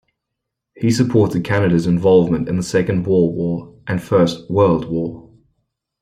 [0.75, 5.29] He supported Canada's involvement in the Second Boer War and First World War.